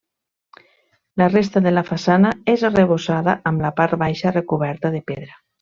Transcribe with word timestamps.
La 1.21 1.27
resta 1.33 1.61
de 1.67 1.73
la 1.75 1.83
façana 1.91 2.33
és 2.55 2.65
arrebossada, 2.71 3.39
amb 3.53 3.65
la 3.67 3.73
part 3.81 3.99
baixa 4.07 4.37
recoberta 4.39 4.97
de 4.99 5.05
pedra. 5.13 5.43